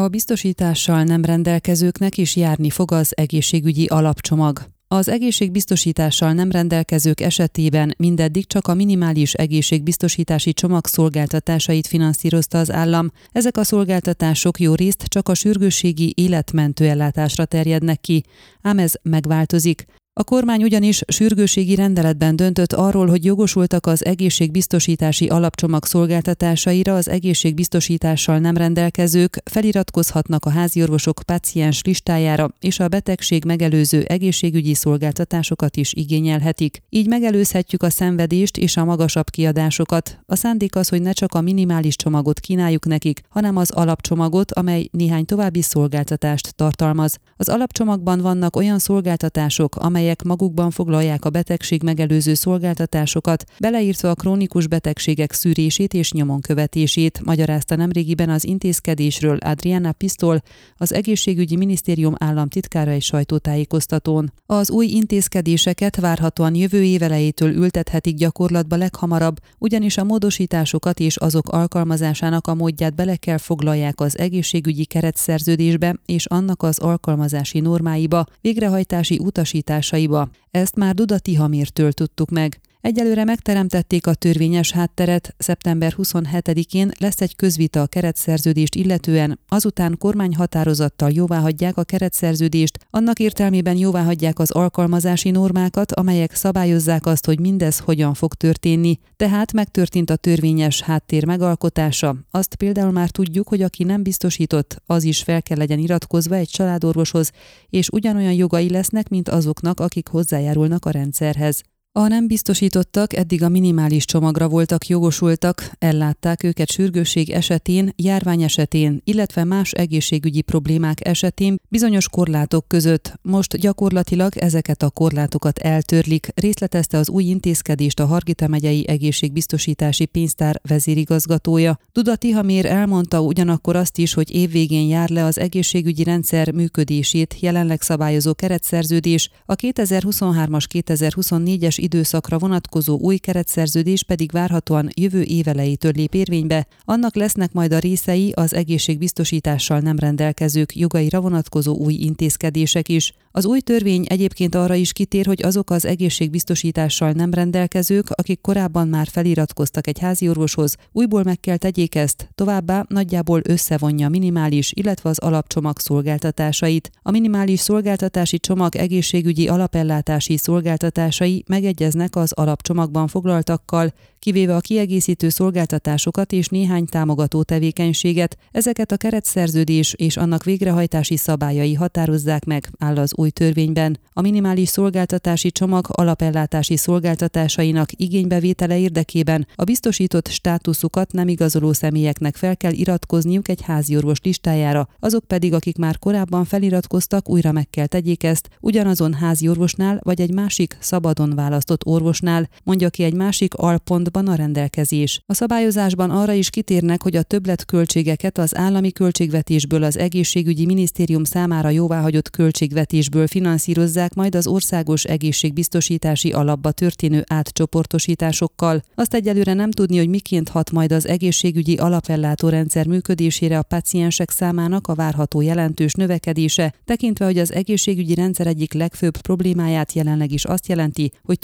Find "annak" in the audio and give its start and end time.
76.26-76.62, 92.90-93.18, 146.84-147.14, 180.16-180.44